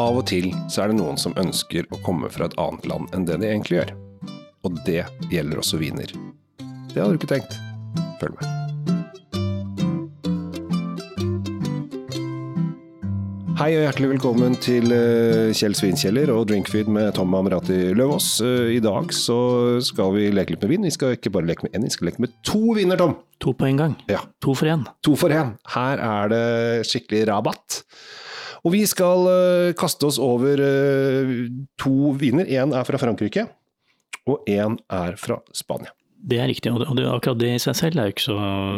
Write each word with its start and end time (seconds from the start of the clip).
Av 0.00 0.16
og 0.16 0.22
til 0.30 0.46
så 0.72 0.84
er 0.84 0.92
det 0.92 0.96
noen 0.96 1.18
som 1.20 1.34
ønsker 1.36 1.84
å 1.92 1.98
komme 2.06 2.30
fra 2.32 2.46
et 2.48 2.54
annet 2.62 2.86
land 2.88 3.10
enn 3.16 3.26
det 3.28 3.36
de 3.42 3.50
egentlig 3.50 3.80
gjør. 3.82 3.90
Og 4.64 4.78
det 4.86 5.02
gjelder 5.28 5.60
også 5.60 5.80
viner. 5.80 6.14
Det 6.94 6.96
hadde 6.96 7.12
du 7.12 7.18
ikke 7.18 7.28
tenkt. 7.34 7.58
Følg 8.22 8.38
med. 8.38 8.46
Hei 13.60 13.74
og 13.76 13.82
hjertelig 13.84 14.08
velkommen 14.14 14.54
til 14.64 14.88
eh, 14.96 15.50
Kjell 15.52 15.76
Svinkjeller 15.76 16.32
og 16.32 16.46
Drinkfeed 16.48 16.88
med 16.88 17.10
Tom 17.18 17.36
Amrati 17.36 17.90
Løvaas. 17.92 18.30
Eh, 18.40 18.70
I 18.78 18.80
dag 18.80 19.12
så 19.12 19.36
skal 19.84 20.14
vi 20.16 20.30
leke 20.32 20.54
litt 20.54 20.64
med 20.64 20.72
vin. 20.72 20.88
Vi 20.88 20.94
skal 20.96 21.18
ikke 21.18 21.34
bare 21.34 21.50
leke 21.50 21.66
med 21.66 21.76
én, 21.76 21.84
vi 21.84 21.92
skal 21.92 22.08
leke 22.08 22.24
med 22.24 22.32
to 22.46 22.72
viner, 22.78 22.96
Tom. 22.96 23.18
To 23.44 23.52
på 23.52 23.68
en 23.68 23.84
gang. 23.84 23.98
Ja. 24.08 24.24
To 24.40 24.56
for 24.56 24.72
én. 24.72 24.88
To 25.04 25.12
for 25.20 25.36
én. 25.36 25.58
Her 25.76 26.00
er 26.08 26.32
det 26.32 26.44
skikkelig 26.88 27.26
rabatt. 27.34 27.82
Og 28.64 28.74
vi 28.74 28.82
skal 28.88 29.26
eh, 29.30 29.70
kaste 29.78 30.06
oss 30.08 30.18
over 30.20 30.60
eh, 30.60 31.32
to 31.80 32.12
viner. 32.20 32.44
Én 32.50 32.74
er 32.76 32.84
fra 32.88 33.00
Frankrike, 33.00 33.46
og 34.28 34.44
én 34.50 34.76
er 34.92 35.16
fra 35.20 35.38
Spania. 35.56 35.94
Det 36.20 36.36
er 36.36 36.50
riktig, 36.50 36.68
og 36.68 36.82
det, 36.82 36.86
og 36.92 36.96
det, 36.98 37.04
akkurat 37.08 37.38
det 37.40 37.54
i 37.56 37.60
seg 37.62 37.76
selv 37.78 37.96
er 38.02 38.10
jo 38.10 38.12
ikke 38.12 38.26
så 38.26 38.34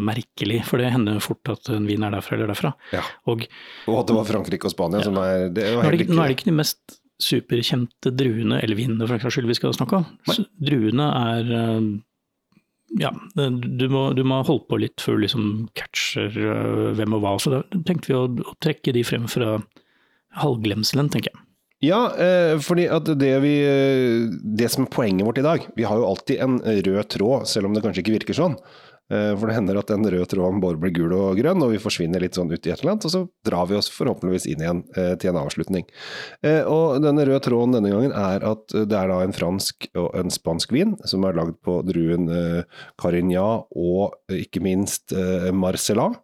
merkelig, 0.07 0.61
for 0.69 0.79
det 0.79 0.93
hender 0.95 1.19
fort 1.25 1.51
at 1.51 1.73
en 1.75 1.89
vin 1.91 2.05
er 2.07 2.15
derfra 2.15 2.37
eller 2.37 2.53
derfra. 2.53 2.71
Ja. 2.95 3.01
Og 3.27 3.43
Og 3.91 3.97
at 3.99 4.07
det 4.13 4.15
var 4.21 4.29
Frankrike 4.29 4.69
og 4.71 4.75
Spania 4.77 5.03
som 5.03 5.19
er 5.19 5.49
det 5.51 5.65
nå 5.75 5.81
er 5.83 5.91
det, 5.91 6.05
ikke- 6.05 6.15
nå 6.15 6.23
er 6.23 6.31
det 6.31 6.37
ikke 6.39 6.51
de 6.53 6.55
mest 6.61 7.01
superkjente 7.23 8.13
druene, 8.15 8.61
eller 8.63 8.79
vinene 8.79 9.03
for 9.09 9.17
den 9.17 9.25
saks 9.27 9.35
skyld, 9.35 9.51
vi 9.51 9.59
skal 9.59 9.75
snakke 9.75 9.99
om. 9.99 10.07
Så 10.31 10.47
Druene 10.63 11.09
er 11.19 11.51
eh, 11.59 11.91
ja, 13.03 13.11
du 13.35 13.85
må, 13.89 14.15
du 14.15 14.23
må 14.23 14.43
holde 14.47 14.67
på 14.71 14.79
litt 14.79 15.01
før 15.03 15.19
du 15.19 15.23
liksom 15.27 15.45
catcher 15.75 16.31
hvem 16.95 17.15
og 17.19 17.23
hva. 17.25 17.35
Så 17.43 17.51
da 17.55 17.63
tenkte 17.89 18.11
vi 18.13 18.19
å, 18.19 18.25
å 18.29 18.55
trekke 18.63 18.93
de 18.95 19.03
frem 19.03 19.27
fra 19.27 19.57
halvglemselen, 20.41 21.11
tenker 21.13 21.33
jeg. 21.33 21.43
Ja, 21.83 22.05
eh, 22.15 22.57
fordi 22.63 22.85
at 22.95 23.09
det 23.19 23.33
vi 23.43 23.57
eh, 23.67 24.31
Det 24.55 24.69
som 24.71 24.85
er 24.85 24.93
poenget 24.95 25.27
vårt 25.27 25.41
i 25.41 25.43
dag 25.43 25.65
Vi 25.75 25.83
har 25.83 25.99
jo 25.99 26.07
alltid 26.07 26.39
en 26.39 26.61
rød 26.63 27.09
tråd, 27.11 27.49
selv 27.51 27.67
om 27.67 27.75
det 27.75 27.83
kanskje 27.83 28.05
ikke 28.05 28.15
virker 28.21 28.37
sånn. 28.39 28.55
Eh, 29.11 29.33
For 29.35 29.51
det 29.51 29.57
hender 29.57 29.81
at 29.81 29.91
den 29.91 30.07
røde 30.07 30.29
tråden 30.31 30.61
bare 30.63 30.79
blir 30.79 30.93
gul 30.95 31.11
og 31.17 31.41
grønn, 31.41 31.59
og 31.67 31.73
vi 31.75 31.81
forsvinner 31.83 32.23
litt 32.23 32.39
sånn 32.39 32.53
ut 32.53 32.69
i 32.69 32.71
et 32.71 32.85
eller 32.85 32.93
annet, 32.93 33.07
og 33.09 33.11
så 33.11 33.23
drar 33.45 33.67
vi 33.67 33.75
oss 33.81 33.91
forhåpentligvis 33.91 34.47
inn 34.53 34.63
igjen 34.63 34.83
til 35.19 35.33
en 35.33 35.41
avslutning. 35.43 35.89
Og 36.71 37.03
denne 37.03 37.27
røde 37.27 37.43
tråden 37.45 37.75
denne 37.75 37.91
gangen 37.91 38.15
er 38.15 38.47
at 38.47 38.63
det 38.73 38.97
er 39.01 39.11
da 39.11 39.19
en 39.27 39.35
fransk 39.37 39.89
og 39.99 40.15
en 40.23 40.31
spansk 40.33 40.71
vin 40.73 40.95
som 41.05 41.27
er 41.27 41.35
lagd 41.35 41.59
på 41.67 41.81
druen 41.91 42.31
eh, 42.31 42.63
Carignan 43.03 43.67
og 43.75 44.15
ikke 44.31 44.63
minst 44.63 45.13
eh, 45.13 45.51
Marcelin. 45.51 46.15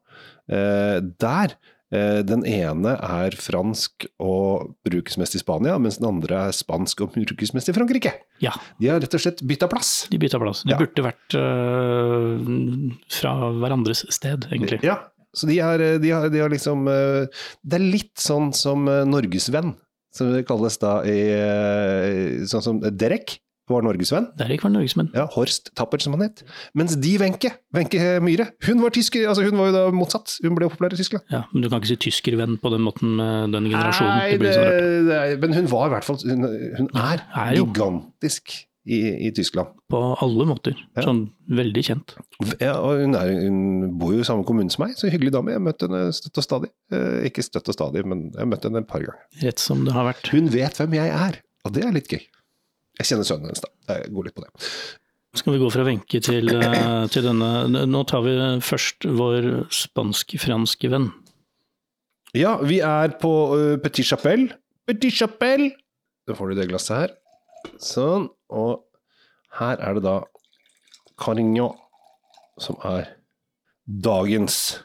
Eh, 0.49 1.03
Der 1.19 1.59
Den 1.91 2.43
ene 2.45 2.91
er 3.01 3.33
fransk 3.41 4.05
og 4.21 4.75
brukes 4.85 5.17
mest 5.17 5.39
i 5.39 5.41
Spania, 5.41 5.79
mens 5.81 5.97
den 5.97 6.09
andre 6.11 6.43
er 6.51 6.53
spansk 6.53 7.01
og 7.07 7.15
brukes 7.15 7.55
mest 7.57 7.71
i 7.71 7.73
Frankrike. 7.73 8.13
Ja, 8.45 8.53
De 8.77 8.91
har 8.91 9.01
rett 9.01 9.17
og 9.17 9.23
slett 9.25 9.41
bytta 9.41 9.71
plass. 9.73 10.07
de 10.13 10.19
bytta 10.21 10.37
plass. 10.43 10.61
De 10.69 10.75
Ja. 10.75 10.77
burde 10.83 11.07
vært 11.07 11.39
uh, 11.41 12.93
fra 13.09 13.33
hverandres 13.57 14.05
sted, 14.13 14.45
egentlig. 14.53 14.83
Ja, 14.85 14.99
så 15.35 15.49
de 15.49 15.59
har, 15.65 15.79
de 15.81 16.11
har, 16.13 16.29
de 16.33 16.41
har 16.45 16.53
liksom 16.53 16.87
uh, 16.89 17.25
Det 17.65 17.79
er 17.81 17.85
litt 17.97 18.17
sånn 18.21 18.53
som 18.57 18.87
eh, 18.89 19.05
Norgesvenn, 19.09 19.75
som 20.13 20.33
det 20.33 20.45
kalles 20.49 20.79
da 20.81 20.99
i 21.09 21.19
uh, 21.37 22.45
Sånn 22.49 22.65
som 22.65 22.81
Derek 22.85 23.39
var 23.73 23.85
norgesvenn. 23.87 24.31
Derek 24.39 24.65
var 24.65 24.73
norgesvenn. 24.75 25.11
Ja, 25.17 25.27
Horst 25.35 25.73
Tappert, 25.79 26.05
som 26.05 26.17
han 26.17 26.27
het. 26.27 26.45
Mens 26.79 26.97
de 27.01 27.15
Wenche, 27.23 27.53
Wenche 27.75 28.19
Myhre, 28.25 28.51
hun 28.69 28.83
var 28.85 28.95
tysker, 28.95 29.27
altså 29.31 29.47
hun 29.47 29.59
var 29.61 29.71
jo 29.71 29.77
da 29.77 29.85
motsatt. 29.95 30.39
Hun 30.45 30.57
ble 30.59 30.69
jo 30.69 30.73
populær 30.75 30.97
i 30.97 31.01
Tyskland. 31.01 31.27
Ja, 31.33 31.45
men 31.53 31.65
du 31.65 31.71
kan 31.71 31.83
ikke 31.83 31.93
si 31.93 32.01
tyskervenn 32.09 32.59
på 32.63 32.73
den 32.75 32.85
måten 32.87 33.17
med 33.19 33.55
den 33.57 33.69
generasjonen. 33.71 34.17
Nei, 34.19 34.39
det 34.41 34.57
det, 35.09 35.21
men 35.43 35.55
hun 35.57 35.69
var 35.71 35.89
i 35.89 35.95
hvert 35.97 36.07
fall 36.07 36.19
Hun, 36.25 36.49
hun 36.79 36.89
er, 36.97 37.23
er 37.37 37.57
gigantisk 37.59 38.55
i, 38.89 39.27
i 39.29 39.33
Tyskland. 39.35 39.69
På 39.91 40.01
alle 40.23 40.47
måter. 40.49 40.77
Ja. 40.97 41.05
Sånn 41.05 41.27
veldig 41.53 41.85
kjent. 41.85 42.15
Ja, 42.61 42.79
og 42.81 43.03
hun, 43.03 43.17
er, 43.19 43.33
hun 43.45 43.99
bor 44.01 44.15
jo 44.17 44.25
i 44.25 44.29
samme 44.29 44.47
kommune 44.49 44.73
som 44.73 44.87
meg, 44.87 44.97
så 44.99 45.11
hyggelig 45.13 45.35
dame. 45.35 45.53
Jeg 45.53 45.61
har 45.61 45.67
møtt 45.67 45.85
henne 45.85 46.03
støtt 46.17 46.41
og 46.41 46.47
stadig. 46.47 46.73
Eh, 46.95 47.29
ikke 47.29 47.45
støtt 47.45 47.69
og 47.69 47.77
stadig, 47.77 48.05
men 48.09 48.29
jeg 48.33 48.41
har 48.43 48.51
møtt 48.51 48.65
henne 48.69 48.83
et 48.85 48.91
par 48.91 49.05
ganger. 49.05 49.21
Rett 49.45 49.63
som 49.63 49.85
det 49.87 49.95
har 49.97 50.09
vært. 50.09 50.33
Hun 50.33 50.51
vet 50.55 50.81
hvem 50.81 50.99
jeg 50.99 51.15
er, 51.15 51.41
og 51.69 51.77
det 51.77 51.85
er 51.85 51.97
litt 51.97 52.13
gøy. 52.13 52.25
Jeg 52.99 53.13
kjenner 53.13 53.29
sønnen 53.29 53.51
hennes, 53.51 53.63
da. 53.63 53.71
Jeg 53.95 54.11
går 54.15 54.29
litt 54.29 54.37
på 54.37 54.45
det. 54.45 54.69
Skal 55.39 55.55
vi 55.55 55.61
gå 55.61 55.69
fra 55.71 55.85
Wenche 55.87 56.21
til, 56.25 56.51
øh, 56.51 57.05
til 57.13 57.27
denne 57.29 57.87
Nå 57.87 58.03
tar 58.09 58.25
vi 58.25 58.35
først 58.65 59.07
vår 59.07 59.69
spansk-franske 59.71 60.91
venn. 60.91 61.11
Ja, 62.37 62.57
vi 62.61 62.81
er 62.85 63.15
på 63.21 63.31
uh, 63.55 63.77
Petit 63.81 64.05
Chapelle. 64.05 64.57
Petit 64.89 65.15
Chapelle! 65.15 65.71
Da 66.29 66.35
får 66.37 66.51
du 66.51 66.59
det 66.59 66.69
glasset 66.69 66.97
her. 66.97 67.15
Sånn. 67.81 68.29
Og 68.53 68.83
her 69.61 69.81
er 69.81 69.97
det 69.97 70.05
da 70.05 70.19
Carignan, 71.19 71.77
som 72.61 72.77
er 72.85 73.15
dagens 73.89 74.79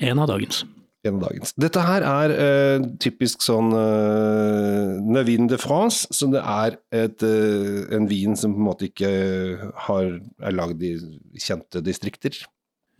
En 0.00 0.18
av 0.20 0.28
dagens. 0.28 0.64
En 1.10 1.20
dagen. 1.22 1.46
Dette 1.60 1.84
her 1.86 2.06
er 2.06 2.34
eh, 2.34 2.88
typisk 3.02 3.44
sånn 3.44 3.70
uh, 3.74 4.96
Nevin 5.16 5.48
de 5.50 5.58
France, 5.60 6.08
så 6.14 6.28
det 6.32 6.42
er 6.42 6.78
et, 6.94 7.24
eh, 7.26 7.86
en 7.96 8.08
vin 8.10 8.36
som 8.38 8.54
på 8.56 8.62
en 8.62 8.68
måte 8.70 8.90
ikke 8.90 9.10
har, 9.88 10.12
er 10.42 10.56
lagd 10.56 10.84
i 10.86 10.96
kjente 11.42 11.84
distrikter. 11.84 12.44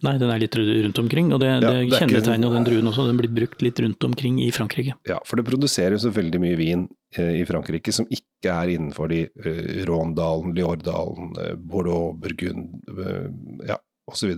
Nei, 0.04 0.18
den 0.20 0.28
er 0.28 0.42
litt 0.42 0.56
rundt 0.58 0.98
omkring, 1.00 1.30
og 1.32 1.40
det, 1.40 1.48
Ja, 1.48 1.60
det, 1.62 1.86
det 1.88 1.96
er 1.96 2.02
kjennetegner 2.04 2.52
den 2.52 2.66
druen 2.68 2.90
også. 2.90 3.06
Den 3.08 3.16
blir 3.16 3.32
brukt 3.32 3.62
litt 3.64 3.80
rundt 3.80 4.04
omkring 4.04 4.42
i 4.44 4.50
Frankrike. 4.52 4.92
Ja, 5.08 5.16
for 5.24 5.40
det 5.40 5.46
produseres 5.48 6.04
jo 6.04 6.12
veldig 6.12 6.40
mye 6.42 6.58
vin 6.60 6.82
eh, 7.16 7.38
i 7.40 7.46
Frankrike 7.48 7.94
som 7.96 8.08
ikke 8.12 8.52
er 8.52 8.74
innenfor 8.74 9.08
de 9.12 9.22
eh, 9.24 9.80
Råndalen, 9.88 10.52
Liordalen, 10.56 11.32
eh, 11.40 11.54
Bordeaux, 11.56 12.12
Burgund, 12.20 12.76
eh, 12.92 13.30
ja, 13.70 13.80
osv. 14.12 14.36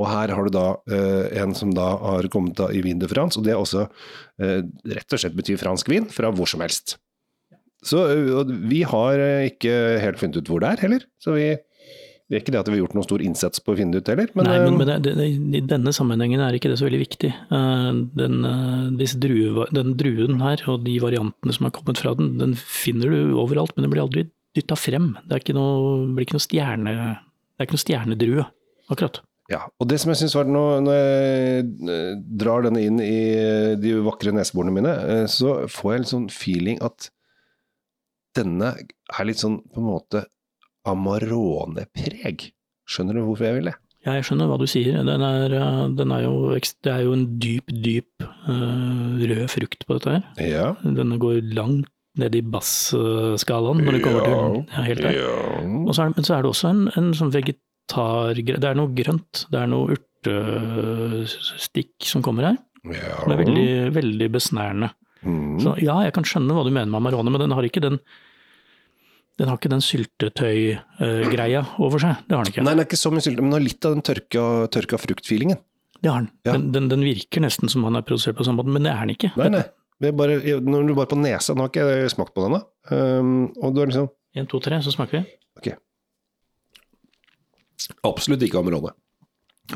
Og 0.00 0.08
her 0.10 0.32
har 0.34 0.46
du 0.46 0.54
da 0.54 0.66
eh, 0.90 1.40
en 1.42 1.54
som 1.54 1.70
da 1.74 1.92
har 2.00 2.26
kommet 2.32 2.56
da 2.58 2.70
i 2.74 2.82
Vin 2.82 2.98
de 2.98 3.10
France, 3.10 3.38
og 3.38 3.46
det 3.46 3.54
er 3.54 3.60
også 3.60 3.86
eh, 4.42 4.60
rett 4.90 5.14
og 5.14 5.22
slett 5.22 5.36
betyr 5.38 5.60
fransk 5.60 5.92
vin 5.92 6.08
fra 6.10 6.32
hvor 6.34 6.50
som 6.50 6.64
helst. 6.64 6.96
Så 7.84 8.00
eh, 8.10 8.56
vi 8.70 8.82
har 8.88 9.20
eh, 9.20 9.52
ikke 9.52 9.76
helt 10.02 10.20
funnet 10.20 10.40
ut 10.40 10.50
hvor 10.50 10.64
det 10.64 10.72
er 10.72 10.84
heller, 10.86 11.06
så 11.22 11.38
vi 11.38 11.54
det 12.24 12.38
er 12.38 12.40
ikke 12.40 12.52
det 12.54 12.60
at 12.62 12.68
vi 12.70 12.78
har 12.78 12.80
gjort 12.80 12.94
noen 12.96 13.04
stor 13.04 13.22
innsats 13.22 13.60
på 13.60 13.74
å 13.74 13.76
finne 13.76 13.92
det 13.92 14.00
ut 14.00 14.08
heller, 14.08 14.30
men, 14.32 14.46
Nei, 14.48 14.54
men, 14.62 14.70
eh, 14.70 14.76
men 14.80 15.02
det, 15.04 15.12
det, 15.18 15.26
i 15.28 15.60
denne 15.68 15.92
sammenhengen 15.92 16.40
er 16.40 16.56
ikke 16.56 16.70
det 16.72 16.78
så 16.80 16.86
veldig 16.88 17.02
viktig. 17.02 17.30
Den, 17.52 18.38
drue, 19.20 19.66
den 19.76 19.92
druen 20.00 20.40
her, 20.40 20.62
og 20.72 20.86
de 20.86 20.96
variantene 21.04 21.54
som 21.54 21.68
har 21.68 21.74
kommet 21.76 22.00
fra 22.00 22.14
den, 22.16 22.32
den 22.40 22.56
finner 22.56 23.12
du 23.12 23.36
overalt, 23.42 23.76
men 23.76 23.84
den 23.84 23.92
blir 23.92 24.06
aldri 24.06 24.24
dytta 24.56 24.78
frem. 24.78 25.12
Det 25.28 25.36
er 25.36 25.44
ikke 25.44 25.58
noe, 25.58 26.00
blir 26.16 26.24
ikke 26.24 26.38
noe 26.38 26.46
stjerne, 26.46 26.96
det 26.96 27.60
er 27.60 27.68
ikke 27.68 27.76
noe 27.76 27.84
stjernedrue, 27.84 28.48
akkurat. 28.88 29.20
Ja, 29.52 29.66
og 29.76 29.88
det 29.90 29.98
som 30.00 30.12
jeg 30.12 30.22
syns 30.22 30.34
var 30.38 30.48
nå, 30.48 30.62
når 30.86 30.94
jeg 30.96 31.64
eh, 31.92 32.12
drar 32.40 32.64
denne 32.64 32.80
inn 32.80 33.00
i 33.04 33.16
eh, 33.36 33.74
de 33.76 33.92
vakre 34.06 34.32
neseborene 34.32 34.72
mine, 34.72 34.94
eh, 35.12 35.24
så 35.28 35.66
får 35.68 35.90
jeg 35.90 36.00
en 36.00 36.10
sånn 36.12 36.28
feeling 36.32 36.80
at 36.84 37.10
denne 38.38 38.72
er 38.80 39.28
litt 39.28 39.42
sånn 39.42 39.60
på 39.68 39.82
en 39.82 39.90
måte 39.90 40.24
Amarone-preg. 40.88 42.48
Skjønner 42.88 43.16
du 43.16 43.26
hvorfor 43.26 43.48
jeg 43.48 43.58
vil 43.58 43.70
det? 43.70 43.76
Ja, 44.04 44.16
jeg 44.18 44.26
skjønner 44.28 44.48
hva 44.50 44.58
du 44.60 44.66
sier. 44.68 44.98
Den 45.06 45.22
er, 45.24 45.52
den 45.96 46.10
er 46.12 46.24
jo, 46.26 46.34
det 46.52 46.90
er 46.92 47.04
jo 47.06 47.14
en 47.16 47.24
dyp, 47.40 47.70
dyp 47.72 48.26
rød 48.44 49.46
frukt 49.48 49.86
på 49.88 49.96
dette 49.96 50.16
her. 50.18 50.26
Ja. 50.44 50.66
Denne 50.84 51.16
går 51.20 51.38
langt 51.56 51.88
ned 52.20 52.36
i 52.36 52.42
bassskalaen 52.46 53.80
når 53.82 53.96
det 53.96 54.02
kommer 54.04 54.26
til 54.28 54.58
ja, 54.74 54.84
helt 54.86 55.02
der. 55.06 55.16
Ja. 55.16 55.62
Og 55.80 55.96
så 55.96 56.04
er, 56.04 56.12
men 56.14 56.26
så 56.26 56.36
er 56.36 56.44
det 56.44 56.52
også 56.52 56.70
en, 56.70 56.84
en 57.00 57.08
sånn 57.16 57.32
vegetar... 57.88 58.60
Det 58.60 58.68
er 58.70 58.74
noe 58.78 58.94
grønt. 58.96 59.46
Det 59.50 59.58
er 59.60 59.66
noe 59.70 59.94
urtestikk 60.24 61.92
som 62.08 62.22
kommer 62.24 62.42
her. 62.50 62.56
ja. 62.88 63.16
Det 63.24 63.32
er 63.34 63.40
veldig, 63.44 63.94
veldig 63.94 64.28
besnærende. 64.34 64.88
Mm. 65.24 65.60
Så 65.62 65.76
ja, 65.80 66.02
jeg 66.04 66.12
kan 66.16 66.24
skjønne 66.28 66.52
hva 66.52 66.64
du 66.66 66.70
mener 66.72 66.90
med 66.92 67.00
Amarone, 67.00 67.30
men 67.32 67.40
den 67.46 67.54
har 67.56 67.64
ikke 67.64 67.84
den 67.84 67.98
den 69.34 69.48
har 69.50 69.56
ikke 69.58 69.70
den 69.72 69.82
syltetøy-greia 69.82 71.64
over 71.82 71.98
seg. 71.98 72.14
Det 72.28 72.36
har 72.36 72.44
den 72.44 72.52
ikke. 72.52 72.62
Nei, 72.62 72.70
den 72.76 72.82
er 72.84 72.86
ikke 72.86 73.00
så 73.00 73.10
mye 73.10 73.24
sylte, 73.24 73.42
men 73.42 73.50
den 73.50 73.58
har 73.58 73.64
litt 73.64 73.82
av 73.88 73.92
den 73.96 74.04
tørka, 74.06 74.42
tørka 74.70 74.94
frukt-feelingen. 75.02 75.58
Det 75.98 76.10
har 76.12 76.20
den. 76.22 76.30
Ja. 76.46 76.52
Den, 76.52 76.68
den. 76.76 76.86
Den 76.92 77.02
virker 77.02 77.42
nesten 77.42 77.72
som 77.72 77.82
han 77.88 77.98
er 77.98 78.04
produsert 78.06 78.36
på 78.38 78.46
samme 78.46 78.62
måte, 78.62 78.70
men 78.76 78.86
det 78.86 78.92
er 78.92 79.00
den 79.02 79.14
ikke. 79.16 79.32
Nei, 79.40 79.48
nei. 79.56 79.64
Bare, 80.04 80.36
når 80.62 80.86
du 80.86 80.92
bare 80.94 81.10
på 81.10 81.18
nesa, 81.18 81.54
nå 81.54 81.64
har 81.64 81.72
ikke 81.72 81.86
jeg 81.88 82.12
smakt 82.12 82.34
på 82.36 82.44
den 82.44 82.58
da. 82.58 82.60
Um, 82.92 83.34
og 83.62 83.74
du 83.74 83.82
er 83.82 83.90
liksom 83.90 84.10
En, 84.34 84.48
to, 84.50 84.58
tre, 84.58 84.80
så 84.82 84.90
smaker 84.90 85.20
vi. 85.20 85.22
Absolutt 88.06 88.44
ikke 88.46 88.60
Amarone. 88.60 88.94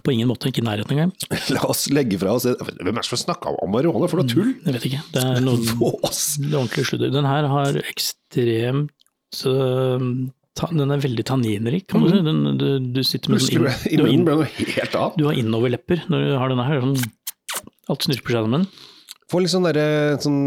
På 0.04 0.12
ingen 0.12 0.28
måte, 0.28 0.50
ikke 0.50 0.60
i 0.60 0.66
nærheten 0.66 0.92
engang. 0.92 1.12
La 1.54 1.62
oss 1.64 1.86
legge 1.88 2.18
fra 2.20 2.34
oss 2.36 2.44
Hvem 2.44 2.90
er 2.90 2.98
det 3.00 3.06
som 3.08 3.20
snakker 3.20 3.54
om 3.54 3.70
Amarone? 3.70 4.10
For 4.10 4.20
noe 4.20 4.28
tull! 4.28 4.50
Jeg 4.66 4.76
vet 4.76 4.88
ikke. 4.90 5.02
Det 5.14 5.24
er 5.24 5.40
noe 5.44 5.58
ordentlig 5.88 6.84
sludder. 6.90 7.12
Den 7.14 7.28
her 7.28 7.48
har 7.48 7.78
ekstremt 7.86 8.92
ta, 10.58 10.68
Den 10.74 10.92
er 10.92 11.00
veldig 11.02 11.24
tanninrik, 11.28 11.86
kan 11.88 12.04
du 12.04 12.10
si. 12.12 12.20
Den, 12.24 12.42
du, 12.60 12.68
du 12.98 13.00
sitter 13.06 13.32
med 13.32 13.40
Plutselig 13.40 13.64
ble 14.02 14.12
inn, 14.12 14.26
ble 14.26 14.38
noe 14.40 14.48
helt 14.50 14.98
du 15.16 15.26
har 15.28 15.40
innoverlepper 15.40 16.04
når 16.12 16.24
du 16.26 16.36
har 16.40 16.52
denne 16.52 16.68
her. 16.68 16.84
Sånn, 16.84 17.66
alt 17.88 18.06
snurper 18.08 18.34
seg 18.34 18.48
sammen. 18.48 18.68
Får 19.28 19.42
litt 19.44 19.52
sånn, 19.52 19.66
der, 19.68 20.16
sånn 20.24 20.38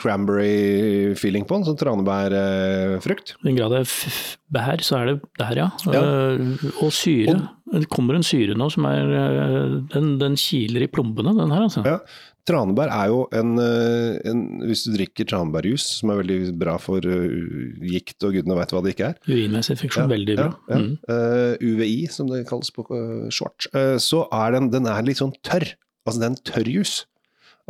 cranberry-feeling 0.00 1.44
på 1.46 1.54
den, 1.58 1.66
sånn 1.68 1.78
tranebærfrukt. 1.78 3.36
I 3.42 3.48
den 3.48 3.58
grad 3.60 3.74
det 3.76 3.82
f- 3.86 4.36
bær, 4.52 4.82
så 4.82 4.98
er 5.00 5.10
det 5.12 5.16
der, 5.38 5.60
ja. 5.62 5.68
Ja. 5.86 6.02
Eh, 6.02 6.66
og 6.82 6.90
syre. 6.94 7.36
Det 7.72 7.86
kommer 7.92 8.18
en 8.18 8.26
syre 8.26 8.52
nå 8.58 8.66
som 8.74 8.84
er 8.84 9.14
eh, 9.16 9.76
Den, 9.94 10.16
den 10.20 10.34
kiler 10.36 10.84
i 10.84 10.90
plombene, 10.92 11.32
den 11.38 11.54
her, 11.54 11.62
altså. 11.68 11.84
Ja. 11.86 12.00
Tranebær 12.48 12.90
er 12.90 13.06
jo 13.12 13.20
en, 13.38 13.52
eh, 13.62 14.16
en 14.26 14.40
Hvis 14.66 14.82
du 14.88 14.96
drikker 14.96 15.28
tranebærjus, 15.30 15.84
som 16.00 16.10
er 16.10 16.18
veldig 16.24 16.40
bra 16.58 16.74
for 16.82 17.06
gikt 17.06 18.26
og 18.26 18.34
gudene 18.34 18.58
veit 18.58 18.74
hva 18.74 18.82
det 18.82 18.96
ikke 18.96 19.12
er, 19.12 19.20
Urinveisinfeksjon, 19.30 20.10
veldig 20.10 20.36
bra. 20.40 20.48
Ja, 20.66 20.74
ja. 20.74 20.82
Mm. 20.82 20.98
uh, 21.06 21.54
UVI, 21.62 22.00
som 22.10 22.26
det 22.32 22.42
kalles 22.50 22.74
på 22.74 22.82
uh, 22.90 23.30
short, 23.30 23.70
Uh, 23.72 23.94
så 24.02 24.24
er 24.34 24.56
den, 24.58 24.72
den 24.74 24.90
er 24.90 25.06
litt 25.06 25.22
sånn 25.22 25.32
tørr. 25.46 25.70
Altså 26.02 26.18
det 26.18 26.26
er 26.26 26.32
en 26.34 26.42
tørr 26.50 26.68
jus. 26.74 26.94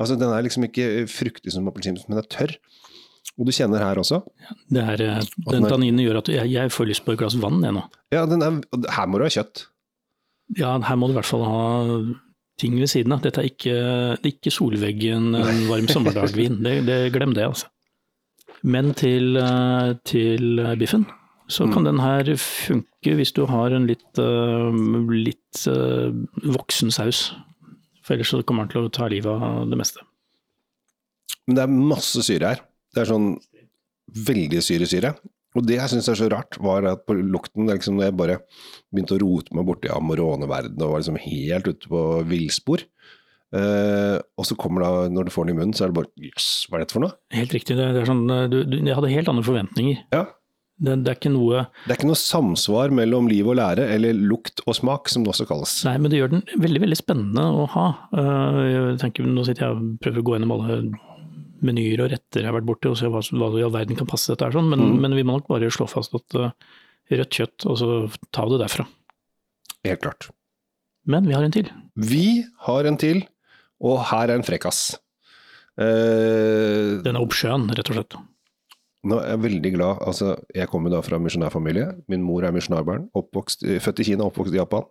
Altså 0.00 0.16
den 0.18 0.32
er 0.32 0.44
liksom 0.44 0.66
ikke 0.68 1.06
fruktig 1.10 1.52
som 1.54 1.68
appelsin, 1.68 1.98
men 2.06 2.16
den 2.16 2.22
er 2.22 2.30
tørr. 2.32 2.56
Og 3.38 3.48
du 3.48 3.52
kjenner 3.54 3.80
her 3.80 4.00
også. 4.00 4.20
Det 4.72 4.82
er, 4.82 5.02
eh, 5.04 5.28
den 5.48 5.68
tanninen 5.68 6.02
gjør 6.02 6.20
at 6.20 6.30
jeg, 6.32 6.50
jeg 6.52 6.72
får 6.72 6.90
lyst 6.90 7.04
på 7.06 7.14
et 7.14 7.20
glass 7.20 7.38
vann, 7.40 7.62
jeg 7.64 7.76
nå. 7.76 7.84
Ja, 8.12 8.26
den 8.28 8.44
er, 8.44 8.58
her 8.96 9.08
må 9.08 9.20
du 9.20 9.26
ha 9.26 9.32
kjøtt. 9.32 9.66
Ja, 10.58 10.74
her 10.84 10.98
må 11.00 11.08
du 11.08 11.14
i 11.14 11.18
hvert 11.20 11.28
fall 11.28 11.46
ha 11.48 11.62
ting 12.60 12.76
ved 12.80 12.90
siden 12.92 13.14
av. 13.14 13.22
Dette 13.24 13.40
er 13.40 13.48
ikke, 13.48 13.76
det 14.18 14.26
er 14.28 14.34
ikke 14.34 14.52
solveggen 14.52 15.32
en 15.38 15.62
varm 15.70 15.88
sommerdagvin. 15.90 16.60
Det, 16.64 16.76
det, 16.88 16.98
glem 17.14 17.32
det, 17.36 17.46
altså. 17.48 17.70
Men 18.62 18.92
til, 18.94 19.36
eh, 19.40 19.94
til 20.06 20.60
biffen, 20.78 21.06
så 21.50 21.66
kan 21.72 21.84
den 21.84 21.98
her 22.00 22.28
funke 22.38 23.16
hvis 23.18 23.32
du 23.34 23.44
har 23.50 23.74
en 23.74 23.88
litt, 23.90 24.18
eh, 24.22 24.82
litt 25.10 25.64
eh, 25.66 26.12
voksen 26.54 26.92
saus. 26.94 27.32
For 28.02 28.16
ellers 28.16 28.32
så 28.34 28.42
kommer 28.46 28.66
han 28.66 28.72
til 28.72 28.86
å 28.86 28.92
ta 28.92 29.08
livet 29.10 29.30
av 29.30 29.68
det 29.70 29.78
meste. 29.78 30.04
Men 31.46 31.58
det 31.58 31.64
er 31.64 31.76
masse 31.92 32.22
syre 32.26 32.54
her. 32.54 32.64
Det 32.92 33.02
er 33.02 33.10
sånn 33.10 33.30
veldig 34.28 34.60
syre-syre. 34.64 35.14
Og 35.52 35.66
det 35.68 35.76
jeg 35.76 35.92
syns 35.92 36.08
er 36.08 36.18
så 36.18 36.28
rart, 36.32 36.56
var 36.64 36.86
at 36.88 37.02
på 37.08 37.16
lukten, 37.18 37.68
liksom 37.68 37.98
når 37.98 38.08
jeg 38.08 38.18
bare 38.20 38.38
begynte 38.92 39.18
å 39.18 39.20
rote 39.20 39.56
meg 39.56 39.66
borti 39.68 39.90
amoroneverdenen 39.92 40.84
og 40.86 40.94
var 40.94 41.02
liksom 41.02 41.18
helt 41.20 41.68
ute 41.68 41.90
på 41.92 42.04
villspor. 42.28 42.84
Eh, 43.52 44.16
og 44.16 44.48
så 44.48 44.56
kommer 44.56 44.84
da, 44.86 44.92
når 45.12 45.28
du 45.28 45.34
får 45.34 45.48
den 45.48 45.54
i 45.54 45.58
munnen, 45.58 45.74
så 45.76 45.84
er 45.84 45.92
det 45.92 45.98
bare 45.98 46.28
jøss, 46.30 46.48
hva 46.68 46.78
er 46.78 46.86
dette 46.86 46.96
for 46.96 47.04
noe? 47.04 47.18
Helt 47.36 47.52
riktig. 47.52 47.76
Det, 47.76 47.90
det 47.92 48.00
er 48.00 48.08
sånn, 48.08 48.24
du, 48.48 48.62
du, 48.64 48.78
jeg 48.80 48.96
hadde 48.96 49.12
helt 49.12 49.32
andre 49.32 49.44
forventninger. 49.44 50.00
Ja. 50.14 50.24
Det, 50.82 50.96
det 51.06 51.12
er 51.12 51.14
ikke 51.20 51.30
noe 51.30 51.60
Det 51.86 51.92
er 51.92 51.98
ikke 52.00 52.08
noe 52.10 52.18
samsvar 52.18 52.90
mellom 52.90 53.28
liv 53.30 53.46
og 53.46 53.54
lære, 53.60 53.84
eller 53.94 54.16
lukt 54.18 54.64
og 54.66 54.74
smak, 54.74 55.08
som 55.12 55.22
det 55.22 55.30
også 55.30 55.46
kalles. 55.46 55.76
Nei, 55.86 55.94
men 56.02 56.10
det 56.10 56.18
gjør 56.18 56.32
den 56.32 56.42
veldig 56.58 56.80
veldig 56.82 56.98
spennende 56.98 57.44
å 57.62 57.68
ha. 57.76 57.84
Eh, 58.18 58.60
Jeg 58.72 58.98
tenker, 59.04 59.28
Nå 59.30 59.44
sitter 59.46 59.68
jeg 59.68 59.76
og 59.78 59.92
prøver 60.02 60.18
å 60.18 60.26
gå 60.26 60.34
gjennom 60.36 60.54
alle 60.56 60.78
menyer 61.62 62.02
og 62.02 62.10
retter 62.10 62.42
jeg 62.42 62.50
har 62.50 62.56
vært 62.58 62.66
borti, 62.66 62.90
og 62.90 62.96
se 62.98 63.06
hva, 63.06 63.20
hva 63.22 63.50
i 63.60 63.62
all 63.62 63.70
verden 63.76 63.94
kan 64.00 64.08
passe 64.10 64.32
dette 64.34 64.42
her, 64.48 64.56
sånn. 64.58 64.68
men, 64.72 64.80
Mm. 64.82 65.00
men 65.04 65.14
vi 65.14 65.22
må 65.22 65.36
nok 65.38 65.46
bare 65.52 65.70
slå 65.70 65.86
fast 65.88 66.14
at 66.18 66.34
eh, 66.34 66.50
rødt 67.14 67.30
kjøtt, 67.38 67.66
og 67.70 67.78
så 67.78 67.88
ta 68.34 68.48
det 68.50 68.58
derfra. 68.64 68.88
Helt 69.86 70.02
klart. 70.02 70.30
Men 71.06 71.26
vi 71.30 71.34
har 71.34 71.42
en 71.46 71.54
til. 71.54 71.70
Vi 71.96 72.42
har 72.66 72.84
en 72.90 72.96
til, 72.98 73.22
og 73.82 74.02
her 74.10 74.30
er 74.30 74.34
en 74.40 74.42
frekkas. 74.46 74.96
Uh, 75.78 77.00
Den 77.02 77.16
er 77.16 77.22
oppsjøen, 77.22 77.64
rett 77.74 77.88
og 77.90 77.96
slett. 77.96 78.16
Nå 79.04 79.18
er 79.18 79.32
jeg 79.32 79.42
veldig 79.42 79.72
glad. 79.74 79.98
altså 80.06 80.36
Jeg 80.54 80.68
kommer 80.70 80.90
da 80.92 81.00
fra 81.02 81.18
misjonærfamilie. 81.18 81.88
Min 82.08 82.22
mor 82.22 82.44
er 82.46 82.52
misjonærbarn. 82.54 83.08
oppvokst- 83.18 83.64
Født 83.82 84.00
i 84.00 84.04
Kina, 84.04 84.24
oppvokst 84.28 84.54
i 84.54 84.60
Japan. 84.60 84.84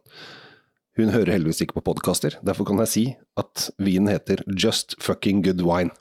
Hun 0.98 1.10
hører 1.14 1.32
heldigvis 1.32 1.62
ikke 1.64 1.78
på 1.80 1.86
podkaster. 1.94 2.36
Derfor 2.44 2.66
kan 2.68 2.78
jeg 2.84 2.88
si 2.92 3.16
at 3.40 3.70
vinen 3.80 4.10
heter 4.12 4.44
Just 4.52 4.96
Fucking 5.00 5.42
Good 5.46 5.62
Wine. 5.64 5.92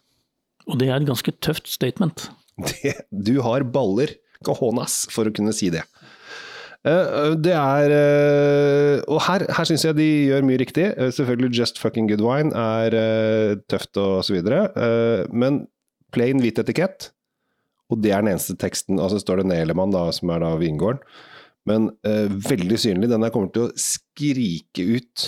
Og 0.66 0.78
det 0.78 0.88
er 0.88 0.96
et 0.96 1.06
ganske 1.06 1.32
tøft 1.40 1.68
statement. 1.70 2.28
Det, 2.60 2.96
du 3.10 3.40
har 3.40 3.62
baller, 3.64 4.10
cojones, 4.44 5.06
for 5.10 5.24
å 5.24 5.32
kunne 5.32 5.52
si 5.54 5.70
det. 5.70 5.84
Eh, 6.84 7.34
Det 7.40 7.54
er 7.54 7.90
eh, 7.94 9.00
Og 9.08 9.20
her, 9.22 9.46
her 9.54 9.64
syns 9.68 9.84
jeg 9.86 9.96
de 9.96 10.08
gjør 10.28 10.42
mye 10.48 10.58
riktig. 10.60 10.88
Eh, 10.98 11.10
Selvfølgelig 11.14 11.54
Just 11.62 11.78
Fucking 11.78 12.08
Good 12.10 12.20
Wine 12.26 12.50
er 12.52 12.92
eh, 12.98 13.54
tøft 13.70 13.96
og 13.96 14.24
så 14.26 14.34
videre. 14.34 14.66
eh, 14.76 15.26
Men 15.32 15.66
plain 16.12 16.40
hvit 16.42 16.58
etikett, 16.58 17.12
og 17.90 18.00
det 18.02 18.14
er 18.14 18.25
den 18.25 18.32
eneste 18.32 18.56
teksten. 18.60 19.00
Altså 19.02 19.20
står 19.20 19.42
det 19.42 19.50
Nelemann, 19.50 19.92
da, 19.94 20.06
som 20.14 20.32
er 20.32 20.42
da 20.44 20.54
vingården. 20.60 21.02
Men 21.69 21.90
eh, 22.06 22.26
veldig 22.31 22.78
synlig. 22.81 23.10
Den 23.10 23.25
der 23.25 23.32
kommer 23.34 23.52
til 23.52 23.69
å 23.69 23.72
skrike 23.78 24.87
ut. 24.96 25.26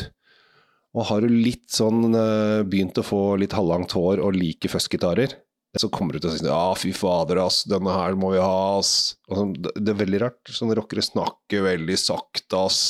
Og 0.97 1.09
har 1.09 1.25
du 1.25 1.33
litt 1.33 1.69
sånn 1.73 2.13
eh, 2.17 2.61
begynt 2.69 3.01
å 3.01 3.07
få 3.07 3.23
litt 3.41 3.57
halvlangt 3.57 3.95
hår 3.97 4.23
og 4.25 4.37
liker 4.37 4.73
fuzzgitarer, 4.73 5.37
så 5.81 5.89
kommer 5.89 6.13
du 6.13 6.21
til 6.21 6.29
å 6.29 6.35
si 6.35 6.45
ja, 6.45 6.65
fy 6.77 6.91
fader, 6.93 7.39
ass, 7.47 7.63
denne 7.65 7.95
her 7.95 8.17
må 8.21 8.35
vi 8.35 8.43
ha, 8.43 8.77
ass. 8.77 9.15
Og 9.31 9.39
sånn, 9.39 9.55
det, 9.57 9.73
det 9.81 9.95
er 9.95 10.03
veldig 10.03 10.21
rart. 10.21 10.41
Sånne 10.53 10.77
rockere 10.77 11.05
snakker 11.05 11.65
veldig 11.65 11.97
sakte, 12.01 12.61
ass. 12.61 12.83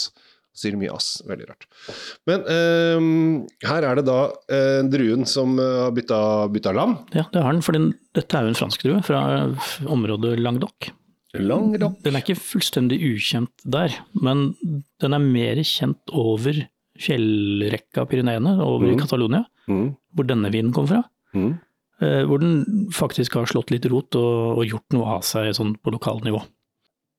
Sier 0.54 0.76
mye 0.76 0.92
ass. 0.92 1.22
Veldig 1.26 1.46
rart. 1.48 1.64
Men 2.28 2.42
ehm, 2.52 3.46
her 3.64 3.86
er 3.88 3.96
det 3.96 4.04
da 4.04 4.18
eh, 4.52 4.82
druen 4.92 5.24
som 5.26 5.54
eh, 5.58 5.78
har 5.86 5.94
bytta, 5.96 6.18
bytta 6.52 6.74
lam. 6.76 6.98
Ja, 7.16 7.24
det 7.32 7.40
har 7.42 7.52
den, 7.56 7.62
for 7.64 7.72
den, 7.72 7.86
dette 8.14 8.36
er 8.36 8.44
jo 8.44 8.52
en 8.52 8.58
fransk 8.60 8.84
drue 8.84 9.00
fra 9.06 9.22
området 9.88 10.34
Languedoc. 10.44 10.90
Languedoc. 11.40 11.94
Den 12.04 12.18
er 12.18 12.20
ikke 12.26 12.36
fullstendig 12.36 12.98
ukjent 13.08 13.64
der, 13.64 13.94
men 14.20 14.50
den 15.00 15.16
er 15.16 15.24
mer 15.24 15.62
kjent 15.64 16.12
over 16.12 16.60
fjellrekka 17.00 18.04
Pyreneene, 18.10 18.58
over 18.60 18.90
i 18.90 18.94
Mhm. 18.94 19.00
Catalonia, 19.00 19.44
Mm, 19.68 19.96
hvor 20.14 20.26
denne 20.26 20.50
vinen 20.52 20.72
kom 20.74 20.86
fra. 20.86 21.02
mm. 21.34 21.58
Eh, 22.02 22.24
Hvor 22.26 22.40
den 22.40 22.88
faktisk 22.90 23.34
har 23.34 23.46
slått 23.46 23.70
litt 23.70 23.84
rot 23.86 24.14
og, 24.16 24.58
og 24.58 24.66
gjort 24.66 24.92
noe 24.92 25.06
av 25.06 25.22
seg 25.22 25.54
sånn 25.54 25.76
på 25.80 25.92
lokalt 25.94 26.24
nivå. 26.24 26.42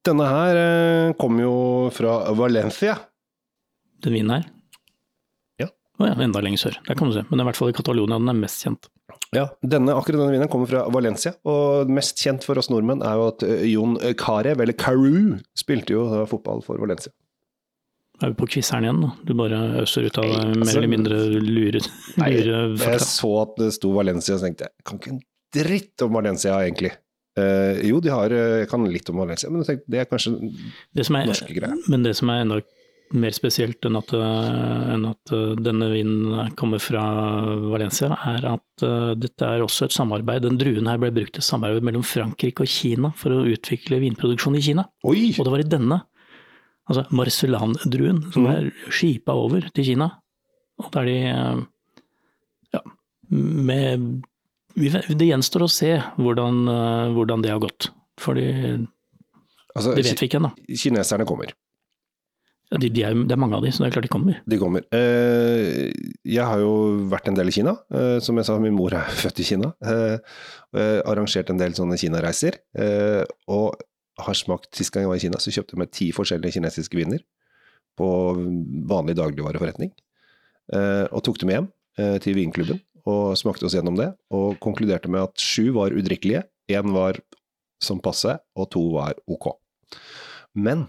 Denne 0.03 0.25
her 0.27 1.13
kom 1.13 1.39
jo 1.39 1.89
fra 1.89 2.33
Valencia. 2.35 2.97
Den 4.03 4.17
vinen 4.17 4.33
her. 4.35 4.47
Ja. 5.61 5.69
Oh, 5.99 6.07
ja, 6.09 6.15
enda 6.25 6.41
lenger 6.43 6.65
sør. 6.65 6.79
Der 6.87 6.97
kan 6.99 7.09
du 7.09 7.15
se. 7.15 7.23
Men 7.29 7.43
i 7.43 7.47
hvert 7.47 7.59
fall 7.59 7.71
i 7.71 7.77
Catalonia 7.77 8.19
den 8.19 8.31
er 8.33 8.39
mest 8.39 8.65
kjent. 8.65 8.89
Ja, 9.33 9.47
denne, 9.65 9.95
akkurat 9.97 10.21
denne 10.21 10.35
vinen 10.35 10.49
kommer 10.51 10.69
fra 10.69 10.83
Valencia, 10.93 11.33
og 11.49 11.89
mest 11.91 12.21
kjent 12.21 12.45
for 12.45 12.59
oss 12.61 12.69
nordmenn 12.69 13.01
er 13.05 13.17
jo 13.17 13.27
at 13.31 13.45
eh, 13.47 13.65
Jon 13.71 13.97
Carew, 14.19 14.53
eller 14.61 14.77
Carew, 14.77 15.37
spilte 15.57 15.95
jo 15.95 16.05
fotball 16.29 16.61
for 16.65 16.81
Valencia. 16.81 17.13
Er 18.21 18.31
vi 18.31 18.37
på 18.39 18.47
quizeren 18.53 18.85
igjen, 18.85 18.99
da? 19.03 19.09
Du 19.25 19.33
bare 19.37 19.59
øser 19.81 20.05
ut 20.07 20.17
av 20.21 20.27
Nei, 20.27 20.43
mer 20.53 20.59
altså- 20.63 20.77
eller 20.77 20.91
mindre 20.91 21.21
lure, 21.43 21.81
Nei, 22.21 22.29
lure 22.45 22.91
jeg 22.93 23.05
så 23.07 23.31
at 23.41 23.55
det 23.59 23.71
sto 23.75 23.93
Valencia, 23.95 24.37
så 24.37 24.47
tenkte 24.47 24.69
jeg 24.69 24.85
kan 24.87 25.01
ikke 25.01 25.15
en 25.15 25.23
dritt 25.53 26.05
om 26.05 26.13
Valencia, 26.17 26.53
egentlig. 26.61 26.93
Uh, 27.33 27.81
jo, 27.81 27.97
de 28.01 28.11
har, 28.13 28.33
eh, 28.33 28.59
jeg 28.61 28.69
kan 28.69 28.85
litt 28.85 29.09
om 29.09 29.17
Valencia, 29.23 29.49
men 29.49 29.63
jeg 29.63 29.71
tenkte, 29.71 29.89
det 29.89 29.99
er 30.03 30.09
kanskje 30.09 30.35
Det 30.93 31.07
norske 31.09 31.49
greier. 31.49 31.73
men 31.89 32.05
det 32.05 32.13
som 32.19 32.29
er 32.29 32.43
enda 32.45 32.61
mer 33.13 33.33
spesielt 33.35 33.85
enn 33.85 33.97
at, 33.99 34.11
eh, 34.17 34.93
enn 34.93 35.05
at 35.09 35.31
eh, 35.35 35.53
denne 35.61 35.89
vinen 35.91 36.53
kommer 36.59 36.81
fra 36.81 37.03
Valencia, 37.71 38.09
er 38.29 38.47
at 38.55 38.85
eh, 38.85 39.11
dette 39.19 39.45
er 39.47 39.61
også 39.65 39.85
et 39.87 39.95
samarbeid. 39.95 40.43
Den 40.47 40.57
druen 40.61 40.89
her 40.89 40.97
ble 41.01 41.11
brukt 41.13 41.37
i 41.37 41.45
samarbeid 41.45 41.85
mellom 41.85 42.05
Frankrike 42.07 42.65
og 42.65 42.71
Kina 42.73 43.11
for 43.19 43.35
å 43.35 43.43
utvikle 43.49 44.01
vinproduksjon 44.01 44.57
i 44.57 44.63
Kina. 44.65 44.87
Oi! 45.05 45.29
Og 45.37 45.45
det 45.45 45.53
var 45.53 45.63
i 45.63 45.69
denne, 45.75 45.99
altså 46.89 47.05
Marcellan-druen, 47.13 48.23
som 48.33 48.47
Mhm. 48.47 48.51
er 48.55 48.91
skipa 48.91 49.33
over 49.37 49.69
til 49.73 49.85
Kina. 49.85 50.11
Og 50.79 50.91
der 50.91 51.05
de 51.05 51.67
Ja, 52.73 52.79
med 53.29 54.23
Det 54.75 55.27
gjenstår 55.29 55.61
å 55.61 55.69
se 55.69 56.01
hvordan, 56.17 56.65
hvordan 57.13 57.43
det 57.43 57.51
har 57.51 57.59
gått. 57.59 57.91
Fordi 58.17 58.87
Altså, 59.75 59.95
det 59.95 60.05
vet 60.05 60.19
vi 60.19 60.27
ikke 60.27 60.39
ennå. 60.39 60.51
Kineserne 60.77 61.25
kommer. 61.25 61.53
De, 62.79 62.89
de 62.89 63.03
er, 63.05 63.15
det 63.27 63.35
er 63.35 63.39
mange 63.41 63.57
av 63.57 63.65
de, 63.65 63.71
så 63.73 63.83
det 63.83 63.89
er 63.89 63.95
klart 63.97 64.07
de 64.07 64.11
kommer. 64.11 64.37
De 64.49 64.57
kommer. 64.61 64.85
Eh, 64.95 65.91
jeg 66.25 66.45
har 66.47 66.61
jo 66.61 66.73
vært 67.11 67.27
en 67.29 67.37
del 67.37 67.51
i 67.51 67.55
Kina. 67.55 67.75
Eh, 67.93 68.17
som 68.23 68.37
jeg 68.39 68.47
sa, 68.47 68.55
min 68.61 68.75
mor 68.75 68.95
er 68.97 69.09
født 69.21 69.41
i 69.43 69.47
Kina. 69.47 69.73
Eh, 69.83 70.37
arrangert 71.05 71.51
en 71.53 71.59
del 71.59 71.75
sånne 71.77 71.99
Kina-reiser. 72.01 72.57
Og 73.53 73.83
har 74.23 74.37
smakt 74.37 74.71
Sist 74.77 74.93
gang 74.93 75.05
jeg 75.05 75.11
var 75.11 75.19
i 75.19 75.25
Kina, 75.25 75.41
så 75.41 75.53
kjøpte 75.53 75.75
jeg 75.75 75.83
meg 75.83 75.93
ti 75.93 76.09
forskjellige 76.15 76.57
kinesiske 76.57 76.97
viner 76.97 77.21
på 77.97 78.07
vanlig 78.89 79.17
dagligvareforretning. 79.19 79.91
Og 81.13 81.21
tok 81.25 81.37
dem 81.43 81.53
hjem 81.53 81.69
til 82.25 82.37
vinklubben 82.37 82.81
og 83.09 83.35
smakte 83.37 83.67
oss 83.67 83.75
gjennom 83.77 83.97
det. 83.99 84.09
Og 84.33 84.57
konkluderte 84.63 85.11
med 85.13 85.27
at 85.27 85.41
sju 85.41 85.73
var 85.77 85.93
udrikkelige, 85.93 86.45
én 86.73 86.93
var 86.95 87.19
som 87.83 88.01
passe, 88.01 88.37
og 88.57 88.69
to 88.73 88.85
var 88.95 89.17
ok. 89.29 89.51
Men 90.57 90.87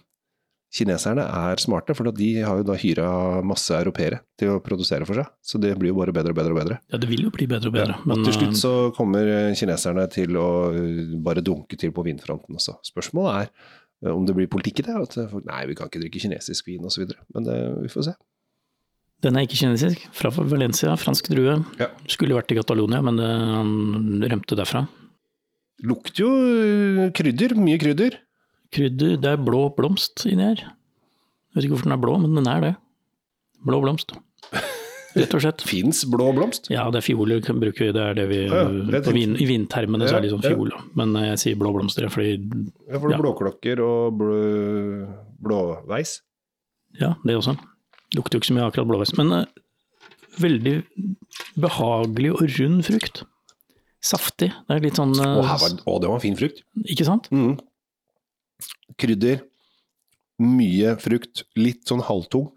kineserne 0.74 1.22
er 1.22 1.60
smarte, 1.62 1.94
for 1.94 2.10
de 2.16 2.30
har 2.42 2.58
jo 2.58 2.66
da 2.66 2.74
hyra 2.78 3.06
masse 3.46 3.74
europeere 3.76 4.20
til 4.40 4.54
å 4.54 4.60
produsere 4.64 5.06
for 5.06 5.20
seg. 5.20 5.30
Så 5.44 5.60
det 5.62 5.74
blir 5.78 5.92
jo 5.92 5.98
bare 6.00 6.14
bedre 6.14 6.34
og 6.34 6.38
bedre 6.40 6.56
og 6.56 6.58
bedre. 6.58 6.80
Ja, 6.90 6.98
det 7.00 7.10
vil 7.10 7.22
jo 7.26 7.32
bli 7.34 7.46
bedre 7.50 7.70
og 7.70 7.76
bedre. 7.76 7.96
Ja, 8.00 8.08
men 8.10 8.20
og 8.24 8.26
til 8.26 8.36
slutt 8.38 8.56
eh, 8.56 8.60
så 8.60 8.74
kommer 8.96 9.30
kineserne 9.58 10.08
til 10.12 10.34
å 10.40 10.48
uh, 10.74 11.14
bare 11.24 11.44
dunke 11.46 11.78
til 11.80 11.94
på 11.94 12.04
vinfronten 12.06 12.58
også. 12.58 12.78
Spørsmålet 12.90 13.44
er 13.44 14.12
om 14.12 14.26
det 14.26 14.34
blir 14.36 14.50
politikk 14.50 14.82
i 14.82 14.86
det. 14.88 14.96
At 15.06 15.18
folk 15.30 15.46
nei, 15.48 15.62
vi 15.70 15.78
kan 15.78 15.90
ikke 15.90 16.02
drikke 16.02 16.24
kinesisk 16.26 16.72
vin 16.72 16.90
osv. 16.90 17.06
Men 17.36 17.46
det, 17.46 17.58
vi 17.84 17.92
får 17.92 18.10
se. 18.10 18.16
Den 19.24 19.38
er 19.38 19.46
ikke 19.46 19.56
kinesisk, 19.62 20.02
fra 20.12 20.28
Valencia, 20.34 20.92
fransk 21.00 21.30
drue. 21.32 21.56
Ja. 21.80 21.88
Skulle 22.12 22.36
vært 22.36 22.50
i 22.52 22.58
Catalonia, 22.58 23.00
men 23.04 23.16
det, 23.22 23.30
han 23.30 24.26
rømte 24.26 24.58
derfra. 24.58 24.84
Lukter 25.86 26.26
jo 26.26 27.08
krydder. 27.16 27.54
Mye 27.58 27.80
krydder. 27.80 28.18
Krydder, 28.73 29.16
det 29.21 29.30
er 29.35 29.42
blå 29.44 29.66
blomst 29.76 30.25
inni 30.26 30.47
her. 30.49 30.62
Jeg 30.64 31.56
vet 31.59 31.66
ikke 31.66 31.76
hvorfor 31.76 31.90
den 31.90 31.97
er 31.99 32.02
blå, 32.02 32.14
men 32.23 32.35
den 32.38 32.49
er 32.50 32.61
det. 32.64 32.73
Blå 33.64 33.80
blomst. 33.85 34.14
Rett 35.14 35.35
og 35.37 35.44
slett. 35.44 35.62
Fins 35.71 36.02
blå 36.11 36.33
blomst? 36.35 36.66
Ja, 36.75 36.88
det 36.90 36.99
er 37.02 37.06
fioler, 37.06 37.42
kan 37.44 37.61
bruke, 37.62 37.92
det 37.94 38.02
er 38.02 38.16
det 38.18 38.25
vi 38.33 38.40
Ja, 38.49 38.64
det 38.66 39.02
er 39.04 39.14
vin, 39.14 39.37
I 39.38 39.47
vintermene 39.47 40.09
så 40.09 40.16
er 40.18 40.25
det 40.25 40.30
liksom 40.33 40.42
Ja, 40.42 40.50
ja. 40.50 40.56
fiol, 40.56 40.73
men 40.99 41.14
jeg 41.23 41.38
sier 41.44 41.61
blå 41.61 41.71
blomster 41.76 42.09
fordi 42.11 42.33
Ja, 42.40 42.99
for 42.99 43.06
det 43.06 43.14
Ja. 43.14 43.18
er 43.21 43.23
blåklokker 43.23 43.83
og 43.85 44.18
blå, 44.18 44.40
blåveis. 45.44 46.16
Ja, 46.99 47.14
det 47.23 47.37
også. 47.38 47.54
Lukter 48.14 48.37
jo 48.38 48.42
ikke 48.42 48.50
så 48.50 48.56
mye 48.59 48.66
akkurat 48.66 48.90
blåveis. 48.90 49.14
Men 49.18 49.30
uh, 49.33 49.44
veldig 50.42 50.75
behagelig 51.62 52.33
og 52.35 52.42
rund 52.59 52.83
frukt. 52.87 53.23
Saftig. 54.04 54.50
Det 54.68 54.76
er 54.76 54.83
litt 54.85 54.99
sånn 55.00 55.14
uh, 55.16 55.38
Å, 55.40 55.47
her 55.49 55.62
var, 55.62 55.78
å, 55.88 55.97
det 56.02 56.11
var 56.11 56.18
en 56.18 56.23
fin 56.26 56.37
frukt. 56.38 56.61
Ikke 56.85 57.06
sant? 57.09 57.30
Mm. 57.35 57.54
Krydder, 59.00 59.40
mye 60.44 60.96
frukt, 61.02 61.44
litt 61.56 61.84
sånn 61.88 62.02
halvtung. 62.04 62.50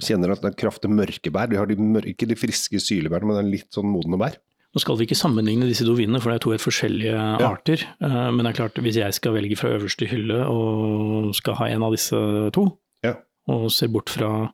Kjenner 0.00 0.34
at 0.34 0.42
det 0.44 0.52
er 0.52 0.58
kraftig 0.60 0.90
mørke 0.92 1.32
bær. 1.32 1.48
De 1.50 1.56
har 1.56 1.66
de 1.70 1.76
mørke, 1.80 2.12
ikke 2.12 2.28
de 2.28 2.36
friske 2.38 2.80
sylebærene, 2.82 3.26
men 3.30 3.38
det 3.38 3.44
er 3.44 3.52
litt 3.56 3.72
sånn 3.76 3.88
modne 3.90 4.18
bær. 4.20 4.36
Nå 4.70 4.78
skal 4.84 4.94
vi 5.00 5.06
ikke 5.08 5.16
sammenligne 5.18 5.66
disse 5.66 5.82
to 5.82 5.96
vinene, 5.98 6.20
for 6.22 6.30
det 6.30 6.36
er 6.38 6.44
to 6.44 6.52
helt 6.54 6.62
forskjellige 6.62 7.22
arter. 7.42 7.82
Eh, 8.00 8.30
Men 8.30 8.44
det 8.44 8.52
er 8.52 8.58
klart, 8.60 8.76
hvis 8.78 8.94
jeg 9.00 9.14
skal 9.16 9.32
velge 9.34 9.56
fra 9.58 9.72
øverste 9.74 10.06
hylle 10.06 10.44
og 10.46 11.34
skal 11.34 11.54
ha 11.58 11.66
en 11.72 11.82
av 11.82 11.90
disse 11.96 12.14
to, 12.54 12.78
Ja. 13.02 13.16
og 13.48 13.70
ser 13.72 13.88
bort 13.88 14.08
fra 14.10 14.52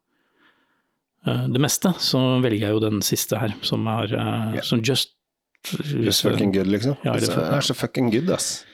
eh, 1.27 1.47
det 1.53 1.61
meste, 1.61 1.93
så 2.01 2.41
velger 2.41 2.61
jeg 2.69 2.71
jo 2.79 2.81
den 2.81 3.03
siste 3.03 3.37
her, 3.39 3.53
som 3.63 3.87
er 3.89 4.07
Ja. 4.57 4.61
som 4.63 4.81
just 4.83 5.13
Just 5.83 6.23
fucking 6.23 6.53
good, 6.53 6.67
liksom. 6.69 6.97
Ja, 7.05 7.13
det 7.15 7.29
er 7.29 7.61
så 7.61 7.75
fucking 7.75 8.11
good, 8.13 8.31
ass. 8.31 8.65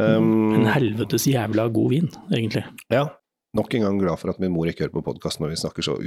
Um, 0.00 0.54
En 0.56 0.66
helvetes 0.72 1.26
jævla 1.28 1.66
god 1.72 1.90
vin, 1.92 2.08
egentlig. 2.32 2.64
ja. 2.90 3.08
Nok 3.54 3.74
en 3.76 3.82
gang 3.84 3.98
glad 4.00 4.16
for 4.16 4.30
at 4.32 4.38
min 4.40 4.48
mor 4.54 4.64
ikke 4.64 4.86
hører 4.86 4.94
på 4.94 5.02
podkast 5.04 5.38
når 5.42 5.50
vi 5.52 5.56
snakker 5.60 5.84
så 5.84 5.98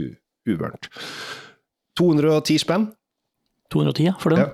uvørent. 0.49 0.87
210 1.99 2.57
spenn. 2.63 2.87
210, 3.71 4.07
ja, 4.07 4.13
for 4.19 4.33
den. 4.33 4.39
Ja. 4.41 4.47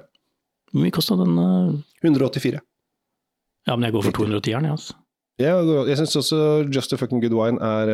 Hvor 0.73 0.83
mye 0.83 0.91
kosta 0.91 1.15
den? 1.19 1.37
Uh... 1.39 1.77
184. 2.03 2.59
Ja, 3.67 3.75
men 3.77 3.85
jeg 3.87 3.95
går 3.95 4.03
for 4.09 4.17
210-eren, 4.19 4.67
jeg, 4.67 4.75
altså. 4.75 4.97
Ja, 5.41 5.55
jeg 5.87 5.95
syns 5.97 6.15
også 6.19 6.37
Just 6.75 6.91
a 6.93 6.97
fucking 6.99 7.21
good 7.23 7.33
wine 7.33 7.57
er 7.63 7.89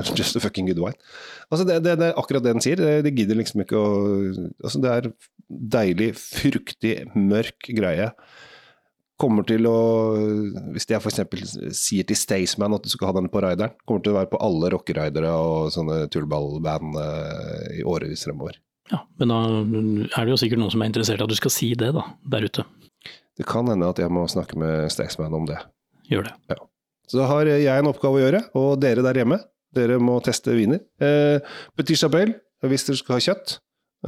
uh, 0.00 0.08
Just 0.18 0.34
a 0.36 0.40
fucking 0.42 0.66
good 0.70 0.80
wine. 0.82 0.96
Altså 1.52 1.66
det, 1.68 1.76
det, 1.84 1.98
det 2.00 2.08
er 2.08 2.16
akkurat 2.18 2.42
det 2.42 2.54
den 2.56 2.64
sier. 2.64 2.80
Det- 2.80 3.04
De 3.06 3.12
gidder 3.14 3.36
liksom 3.38 3.60
ikke 3.62 3.76
å 3.78 3.92
altså 4.64 4.80
Det 4.82 4.90
er 4.96 5.10
deilig, 5.76 6.08
fruktig, 6.18 6.96
mørk 7.14 7.68
greie. 7.76 8.08
Kommer 9.18 9.42
til 9.42 9.66
å 9.66 9.78
Hvis 10.74 10.86
jeg 10.86 11.00
f.eks. 11.00 11.56
sier 11.74 12.06
til 12.06 12.18
Staysman 12.18 12.76
at 12.76 12.84
du 12.86 12.92
skal 12.92 13.10
ha 13.10 13.16
den 13.18 13.30
på 13.32 13.42
rideren, 13.42 13.74
kommer 13.88 14.04
til 14.04 14.14
å 14.14 14.18
være 14.20 14.30
på 14.30 14.40
alle 14.46 14.70
rockeridere 14.74 15.32
og 15.34 15.72
sånne 15.74 16.04
tullballband 16.14 16.98
eh, 17.02 17.80
i 17.80 17.86
årevis 17.86 18.22
fremover. 18.28 18.60
Ja, 18.92 19.02
men 19.20 19.32
da 19.32 19.40
er 19.58 20.24
det 20.24 20.32
jo 20.32 20.38
sikkert 20.40 20.62
noen 20.62 20.72
som 20.72 20.84
er 20.84 20.92
interessert 20.92 21.20
i 21.20 21.26
at 21.26 21.32
du 21.32 21.36
skal 21.36 21.52
si 21.52 21.72
det, 21.76 21.90
da, 21.96 22.06
der 22.30 22.46
ute. 22.46 22.64
Det 23.38 23.46
kan 23.46 23.68
hende 23.70 23.90
at 23.90 24.00
jeg 24.00 24.10
må 24.14 24.24
snakke 24.30 24.58
med 24.58 24.88
Staysman 24.94 25.34
om 25.36 25.46
det. 25.50 25.58
Gjør 26.08 26.30
det. 26.30 26.58
Så 27.08 27.20
da 27.20 27.28
har 27.30 27.48
jeg 27.48 27.68
en 27.72 27.88
oppgave 27.90 28.18
å 28.18 28.22
gjøre, 28.22 28.42
og 28.58 28.78
dere 28.82 29.04
der 29.04 29.20
hjemme, 29.20 29.38
dere 29.76 29.98
må 30.00 30.18
teste 30.24 30.54
viner. 30.56 30.80
Eh, 31.02 31.40
Petit 31.76 32.00
Chapelle 32.00 32.38
hvis 32.66 32.86
dere 32.88 33.00
skal 33.00 33.18
ha 33.18 33.24
kjøtt. 33.28 33.58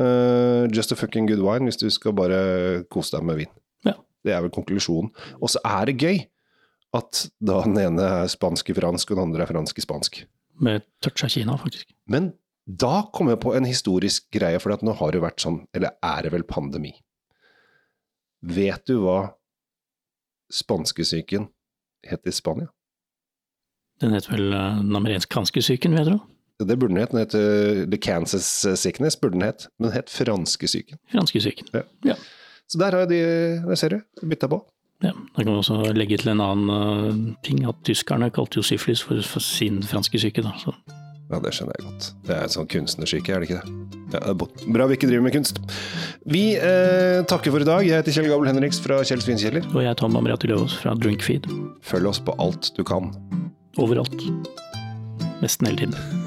Eh, 0.01 0.65
just 0.75 0.93
a 0.93 0.97
fucking 0.99 1.27
good 1.29 1.43
wine 1.45 1.67
hvis 1.69 1.81
du 1.81 1.89
skal 1.93 2.15
bare 2.17 2.85
kose 2.93 3.17
deg 3.17 3.27
med 3.27 3.43
vin. 3.43 3.53
Det 4.25 4.35
er 4.35 4.43
vel 4.45 4.53
konklusjonen. 4.55 5.11
Og 5.41 5.53
så 5.53 5.63
er 5.65 5.89
det 5.89 6.01
gøy 6.01 6.21
at 6.97 7.25
da 7.39 7.61
den 7.65 7.79
ene 7.79 8.07
er 8.25 8.31
spansk 8.31 8.73
i 8.73 8.77
fransk, 8.77 9.13
og 9.13 9.19
den 9.19 9.29
andre 9.29 9.45
er 9.45 9.51
fransk 9.53 9.79
i 9.79 9.85
spansk. 9.85 10.23
Med 10.61 10.85
touch 11.05 11.25
av 11.25 11.33
Kina, 11.33 11.57
faktisk. 11.61 11.93
Men 12.11 12.33
da 12.67 13.07
kom 13.15 13.31
jeg 13.31 13.41
på 13.43 13.55
en 13.57 13.69
historisk 13.69 14.27
greie, 14.35 14.59
for 14.63 14.75
at 14.75 14.83
nå 14.87 14.95
har 14.99 15.15
det 15.15 15.23
vært 15.23 15.43
sånn, 15.43 15.63
eller 15.77 15.95
er 16.05 16.27
det 16.27 16.35
vel 16.35 16.45
pandemi. 16.49 16.93
Vet 18.41 18.85
du 18.89 18.99
hva 19.05 19.33
spanskesyken 20.51 21.49
het 22.09 22.27
i 22.27 22.35
Spania? 22.35 22.71
Den 24.01 24.17
heter 24.17 24.33
vel 24.33 24.53
eh, 24.57 24.81
den 24.81 24.97
amerikanske 24.97 25.63
syken, 25.63 25.97
jeg 25.99 26.09
tro. 26.09 26.21
Det 26.61 26.77
burde 26.77 26.93
den 26.93 27.01
het. 27.01 27.13
Den 27.13 27.23
het 27.23 27.35
uh, 27.37 27.87
The 27.89 27.97
Kansas 28.01 28.49
Sickness, 28.81 29.17
burde 29.17 29.39
den 29.39 29.47
het. 29.47 29.69
Men 29.79 29.89
den 29.89 29.97
het 29.97 30.13
franskesyken. 30.13 30.99
Franske 31.13 31.41
syken. 31.41 31.71
Ja. 31.73 31.85
Ja. 32.05 32.17
Så 32.71 32.79
der 32.79 32.95
har 32.95 33.05
jeg 33.05 33.11
de, 33.11 33.21
der 33.67 33.79
ser 33.79 33.97
du, 33.97 34.01
bytta 34.31 34.49
på. 34.51 34.61
Ja, 35.03 35.15
Da 35.17 35.43
kan 35.43 35.49
vi 35.55 35.59
også 35.59 35.79
legge 35.97 36.19
til 36.21 36.31
en 36.35 36.43
annen 36.45 36.71
eh, 36.71 37.37
ting, 37.47 37.63
at 37.67 37.79
tyskerne 37.89 38.29
kalte 38.31 38.61
jo 38.61 38.65
syflis 38.67 39.01
for, 39.03 39.19
for 39.27 39.41
sin 39.43 39.81
franske 39.83 40.21
syke. 40.21 40.45
Da. 40.45 40.53
Så, 40.61 40.75
Ja, 41.31 41.39
det 41.39 41.53
skjønner 41.55 41.77
jeg 41.79 41.87
godt. 41.87 42.07
Det 42.27 42.33
er 42.35 42.43
en 42.43 42.51
sånn 42.51 42.67
kunstnersyke, 42.67 43.31
er 43.31 43.43
det 43.43 43.47
ikke 43.51 43.61
det? 43.63 43.75
Ja, 44.11 44.19
det 44.19 44.33
er 44.33 44.73
Bra 44.75 44.87
vi 44.91 44.97
ikke 44.99 45.07
driver 45.07 45.23
med 45.29 45.37
kunst. 45.37 45.61
Vi 46.27 46.43
eh, 46.59 47.21
takker 47.31 47.55
for 47.55 47.63
i 47.63 47.69
dag. 47.69 47.87
Jeg 47.87 48.03
heter 48.03 48.17
Kjell 48.17 48.31
Gabel 48.33 48.51
Henriks 48.51 48.83
fra 48.83 48.99
Kjell 49.07 49.23
Svinkjeller. 49.23 49.69
og 49.71 49.79
jeg 49.85 49.93
er 49.93 50.01
Tom 50.01 50.19
Amriati 50.19 50.51
Løvaas 50.51 50.75
fra 50.83 50.97
Drinkfeed. 50.99 51.47
Følg 51.87 52.11
oss 52.11 52.19
på 52.19 52.35
alt 52.43 52.73
du 52.75 52.83
kan. 52.83 53.13
Overalt. 53.79 54.19
Nesten 55.41 55.71
hele 55.71 55.87
tiden. 55.87 56.20